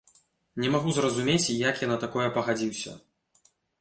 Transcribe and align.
Не 0.61 0.69
магу 0.75 0.93
зразумець, 0.97 1.49
як 1.69 1.81
я 1.85 1.91
на 1.93 1.99
такое 2.05 2.25
пагадзіўся. 2.39 2.95